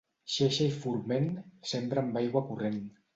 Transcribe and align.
Xeixa 0.35 0.63
i 0.69 0.69
forment, 0.85 1.27
sembra 1.73 2.05
amb 2.05 2.17
aigua 2.23 2.43
corrent. 2.49 2.81